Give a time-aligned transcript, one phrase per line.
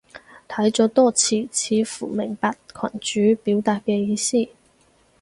[0.49, 2.99] 睇咗多次，似乎明白群
[3.35, 4.49] 主表達嘅意思